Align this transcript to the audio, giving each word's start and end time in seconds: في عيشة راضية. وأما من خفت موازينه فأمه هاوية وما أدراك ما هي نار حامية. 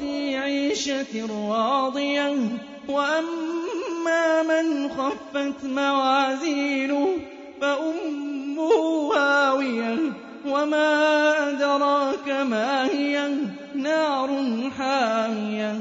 في 0.00 0.36
عيشة 0.36 1.26
راضية. 1.50 2.36
وأما 2.88 4.42
من 4.42 4.88
خفت 4.88 5.64
موازينه 5.64 7.08
فأمه 7.60 9.14
هاوية 9.16 9.98
وما 10.46 11.48
أدراك 11.48 12.28
ما 12.28 12.84
هي 12.84 13.30
نار 13.74 14.30
حامية. 14.78 15.80